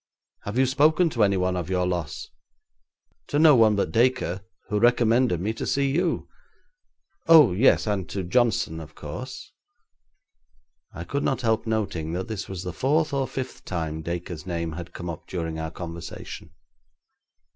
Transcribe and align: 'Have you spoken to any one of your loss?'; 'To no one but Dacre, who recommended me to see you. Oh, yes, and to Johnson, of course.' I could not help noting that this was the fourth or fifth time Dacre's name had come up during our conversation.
'Have 0.45 0.57
you 0.57 0.65
spoken 0.65 1.11
to 1.11 1.23
any 1.23 1.37
one 1.37 1.55
of 1.55 1.69
your 1.69 1.85
loss?'; 1.85 2.29
'To 3.27 3.37
no 3.37 3.55
one 3.55 3.75
but 3.75 3.91
Dacre, 3.91 4.41
who 4.69 4.79
recommended 4.79 5.39
me 5.39 5.53
to 5.53 5.67
see 5.67 5.91
you. 5.91 6.27
Oh, 7.27 7.51
yes, 7.51 7.85
and 7.85 8.09
to 8.09 8.23
Johnson, 8.23 8.79
of 8.79 8.95
course.' 8.95 9.51
I 10.91 11.03
could 11.03 11.21
not 11.23 11.41
help 11.41 11.67
noting 11.67 12.13
that 12.13 12.27
this 12.27 12.49
was 12.49 12.63
the 12.63 12.73
fourth 12.73 13.13
or 13.13 13.27
fifth 13.27 13.63
time 13.63 14.01
Dacre's 14.01 14.47
name 14.47 14.71
had 14.71 14.91
come 14.91 15.07
up 15.07 15.27
during 15.27 15.59
our 15.59 15.69
conversation. 15.69 16.49